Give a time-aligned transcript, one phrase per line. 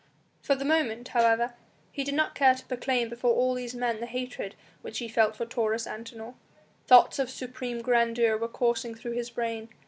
[0.41, 1.53] For the moment, however,
[1.91, 5.35] he did not care to proclaim before all these men the hatred which he felt
[5.35, 6.33] for Taurus Antinor.
[6.87, 9.69] Thoughts of supreme grandeur were coursing through his brain.